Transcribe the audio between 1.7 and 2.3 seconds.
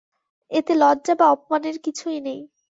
কিছুই